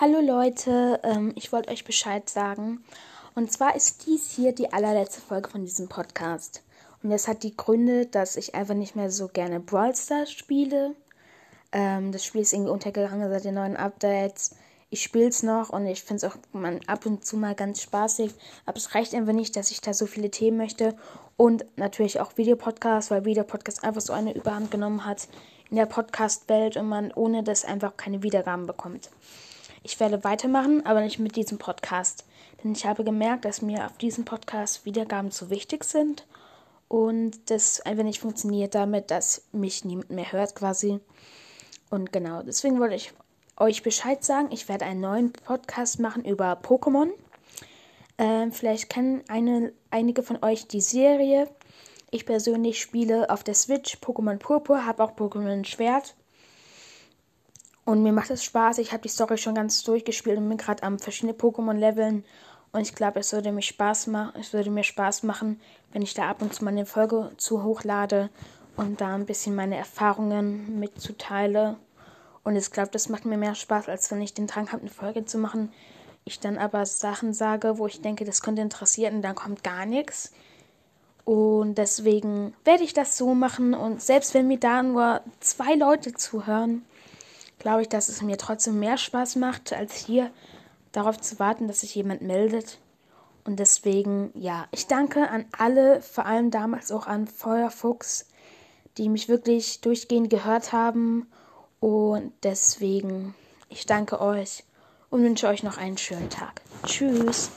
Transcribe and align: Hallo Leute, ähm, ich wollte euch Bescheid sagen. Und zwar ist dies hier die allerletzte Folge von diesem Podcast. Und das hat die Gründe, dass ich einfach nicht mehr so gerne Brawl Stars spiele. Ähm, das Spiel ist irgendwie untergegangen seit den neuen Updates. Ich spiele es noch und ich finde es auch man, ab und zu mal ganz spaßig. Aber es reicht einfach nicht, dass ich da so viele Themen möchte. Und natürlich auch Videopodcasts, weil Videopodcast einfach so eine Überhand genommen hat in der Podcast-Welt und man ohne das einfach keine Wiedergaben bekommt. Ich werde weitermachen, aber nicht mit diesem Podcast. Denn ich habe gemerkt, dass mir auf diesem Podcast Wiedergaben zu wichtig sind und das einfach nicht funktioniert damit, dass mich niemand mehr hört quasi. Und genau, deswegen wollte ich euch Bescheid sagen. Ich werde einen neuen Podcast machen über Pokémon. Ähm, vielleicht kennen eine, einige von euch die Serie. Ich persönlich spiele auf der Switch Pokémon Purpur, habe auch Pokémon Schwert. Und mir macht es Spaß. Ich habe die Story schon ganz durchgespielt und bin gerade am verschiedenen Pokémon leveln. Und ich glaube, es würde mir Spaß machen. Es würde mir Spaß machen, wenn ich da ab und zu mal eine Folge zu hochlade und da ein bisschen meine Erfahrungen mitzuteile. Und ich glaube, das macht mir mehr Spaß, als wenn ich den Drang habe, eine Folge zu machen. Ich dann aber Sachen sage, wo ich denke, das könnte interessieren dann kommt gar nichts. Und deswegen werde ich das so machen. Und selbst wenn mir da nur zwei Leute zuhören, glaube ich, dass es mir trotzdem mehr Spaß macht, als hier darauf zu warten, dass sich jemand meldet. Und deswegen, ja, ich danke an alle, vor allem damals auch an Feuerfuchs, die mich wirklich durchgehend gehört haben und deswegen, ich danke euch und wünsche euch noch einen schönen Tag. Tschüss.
Hallo 0.00 0.18
Leute, 0.20 0.98
ähm, 1.04 1.30
ich 1.36 1.52
wollte 1.52 1.70
euch 1.70 1.84
Bescheid 1.84 2.28
sagen. 2.28 2.82
Und 3.36 3.52
zwar 3.52 3.76
ist 3.76 4.04
dies 4.06 4.32
hier 4.32 4.52
die 4.52 4.72
allerletzte 4.72 5.20
Folge 5.20 5.48
von 5.48 5.64
diesem 5.64 5.88
Podcast. 5.88 6.64
Und 7.04 7.10
das 7.10 7.28
hat 7.28 7.44
die 7.44 7.56
Gründe, 7.56 8.06
dass 8.06 8.36
ich 8.36 8.56
einfach 8.56 8.74
nicht 8.74 8.96
mehr 8.96 9.08
so 9.08 9.28
gerne 9.28 9.60
Brawl 9.60 9.94
Stars 9.94 10.32
spiele. 10.32 10.96
Ähm, 11.70 12.10
das 12.10 12.24
Spiel 12.24 12.40
ist 12.40 12.52
irgendwie 12.52 12.72
untergegangen 12.72 13.30
seit 13.30 13.44
den 13.44 13.54
neuen 13.54 13.76
Updates. 13.76 14.56
Ich 14.90 15.00
spiele 15.00 15.28
es 15.28 15.44
noch 15.44 15.70
und 15.70 15.86
ich 15.86 16.02
finde 16.02 16.26
es 16.26 16.32
auch 16.32 16.38
man, 16.52 16.80
ab 16.88 17.06
und 17.06 17.24
zu 17.24 17.36
mal 17.36 17.54
ganz 17.54 17.80
spaßig. 17.80 18.32
Aber 18.66 18.78
es 18.78 18.96
reicht 18.96 19.14
einfach 19.14 19.32
nicht, 19.32 19.54
dass 19.54 19.70
ich 19.70 19.80
da 19.80 19.94
so 19.94 20.06
viele 20.06 20.32
Themen 20.32 20.56
möchte. 20.56 20.96
Und 21.36 21.64
natürlich 21.76 22.18
auch 22.18 22.36
Videopodcasts, 22.36 23.12
weil 23.12 23.24
Videopodcast 23.24 23.84
einfach 23.84 24.00
so 24.00 24.12
eine 24.12 24.34
Überhand 24.34 24.72
genommen 24.72 25.04
hat 25.04 25.28
in 25.70 25.76
der 25.76 25.86
Podcast-Welt 25.86 26.76
und 26.76 26.88
man 26.88 27.12
ohne 27.12 27.44
das 27.44 27.64
einfach 27.64 27.96
keine 27.96 28.24
Wiedergaben 28.24 28.66
bekommt. 28.66 29.08
Ich 29.86 30.00
werde 30.00 30.24
weitermachen, 30.24 30.84
aber 30.86 31.02
nicht 31.02 31.18
mit 31.18 31.36
diesem 31.36 31.58
Podcast. 31.58 32.24
Denn 32.62 32.72
ich 32.72 32.86
habe 32.86 33.04
gemerkt, 33.04 33.44
dass 33.44 33.60
mir 33.60 33.84
auf 33.84 33.98
diesem 33.98 34.24
Podcast 34.24 34.86
Wiedergaben 34.86 35.30
zu 35.30 35.50
wichtig 35.50 35.84
sind 35.84 36.26
und 36.88 37.50
das 37.50 37.82
einfach 37.82 38.02
nicht 38.02 38.18
funktioniert 38.18 38.74
damit, 38.74 39.10
dass 39.10 39.44
mich 39.52 39.84
niemand 39.84 40.08
mehr 40.08 40.32
hört 40.32 40.54
quasi. 40.54 41.00
Und 41.90 42.14
genau, 42.14 42.42
deswegen 42.42 42.80
wollte 42.80 42.94
ich 42.94 43.12
euch 43.58 43.82
Bescheid 43.82 44.24
sagen. 44.24 44.48
Ich 44.52 44.70
werde 44.70 44.86
einen 44.86 45.02
neuen 45.02 45.34
Podcast 45.34 46.00
machen 46.00 46.24
über 46.24 46.54
Pokémon. 46.54 47.10
Ähm, 48.16 48.52
vielleicht 48.52 48.88
kennen 48.88 49.22
eine, 49.28 49.74
einige 49.90 50.22
von 50.22 50.42
euch 50.42 50.66
die 50.66 50.80
Serie. 50.80 51.46
Ich 52.10 52.24
persönlich 52.24 52.80
spiele 52.80 53.28
auf 53.28 53.44
der 53.44 53.54
Switch 53.54 53.98
Pokémon 53.98 54.38
Purpur, 54.38 54.86
habe 54.86 55.04
auch 55.04 55.12
Pokémon 55.12 55.62
Schwert. 55.66 56.14
Und 57.84 58.02
mir 58.02 58.12
macht 58.12 58.30
es 58.30 58.44
Spaß. 58.44 58.78
Ich 58.78 58.92
habe 58.92 59.02
die 59.02 59.08
Story 59.08 59.36
schon 59.36 59.54
ganz 59.54 59.82
durchgespielt 59.82 60.38
und 60.38 60.48
bin 60.48 60.58
gerade 60.58 60.82
am 60.82 60.98
verschiedenen 60.98 61.36
Pokémon 61.36 61.74
leveln. 61.74 62.24
Und 62.72 62.80
ich 62.80 62.94
glaube, 62.94 63.20
es 63.20 63.32
würde 63.32 63.52
mir 63.52 63.62
Spaß 63.62 64.06
machen. 64.08 64.32
Es 64.40 64.52
würde 64.52 64.70
mir 64.70 64.84
Spaß 64.84 65.22
machen, 65.22 65.60
wenn 65.92 66.02
ich 66.02 66.14
da 66.14 66.28
ab 66.28 66.42
und 66.42 66.54
zu 66.54 66.64
mal 66.64 66.70
eine 66.70 66.86
Folge 66.86 67.30
zu 67.36 67.62
hochlade 67.62 68.30
und 68.76 69.00
da 69.00 69.14
ein 69.14 69.26
bisschen 69.26 69.54
meine 69.54 69.76
Erfahrungen 69.76 70.80
mitzuteile. 70.80 71.76
Und 72.42 72.56
ich 72.56 72.70
glaube, 72.70 72.90
das 72.90 73.08
macht 73.08 73.26
mir 73.26 73.36
mehr 73.38 73.54
Spaß, 73.54 73.88
als 73.88 74.10
wenn 74.10 74.20
ich 74.20 74.34
den 74.34 74.46
Drang 74.46 74.72
habe, 74.72 74.82
eine 74.82 74.90
Folge 74.90 75.24
zu 75.24 75.38
machen. 75.38 75.72
Ich 76.24 76.40
dann 76.40 76.58
aber 76.58 76.86
Sachen 76.86 77.34
sage, 77.34 77.78
wo 77.78 77.86
ich 77.86 78.00
denke, 78.00 78.24
das 78.24 78.42
könnte 78.42 78.62
interessieren 78.62 79.22
dann 79.22 79.34
kommt 79.34 79.62
gar 79.62 79.86
nichts. 79.86 80.32
Und 81.24 81.76
deswegen 81.76 82.54
werde 82.64 82.84
ich 82.84 82.92
das 82.92 83.16
so 83.16 83.34
machen. 83.34 83.74
Und 83.74 84.02
selbst 84.02 84.34
wenn 84.34 84.48
mir 84.48 84.58
da 84.58 84.82
nur 84.82 85.20
zwei 85.40 85.74
Leute 85.74 86.12
zuhören, 86.12 86.84
glaube 87.64 87.80
ich, 87.80 87.88
dass 87.88 88.10
es 88.10 88.20
mir 88.20 88.36
trotzdem 88.36 88.78
mehr 88.78 88.98
Spaß 88.98 89.36
macht, 89.36 89.72
als 89.72 89.96
hier 89.96 90.30
darauf 90.92 91.18
zu 91.18 91.38
warten, 91.38 91.66
dass 91.66 91.80
sich 91.80 91.94
jemand 91.94 92.20
meldet. 92.20 92.78
Und 93.44 93.58
deswegen, 93.58 94.30
ja, 94.34 94.66
ich 94.70 94.86
danke 94.86 95.30
an 95.30 95.46
alle, 95.56 96.02
vor 96.02 96.26
allem 96.26 96.50
damals 96.50 96.92
auch 96.92 97.06
an 97.06 97.26
Feuerfuchs, 97.26 98.28
die 98.98 99.08
mich 99.08 99.30
wirklich 99.30 99.80
durchgehend 99.80 100.28
gehört 100.28 100.72
haben 100.72 101.26
und 101.80 102.34
deswegen, 102.42 103.34
ich 103.70 103.86
danke 103.86 104.20
euch 104.20 104.64
und 105.08 105.22
wünsche 105.22 105.48
euch 105.48 105.62
noch 105.62 105.78
einen 105.78 105.96
schönen 105.96 106.28
Tag. 106.28 106.60
Tschüss. 106.84 107.50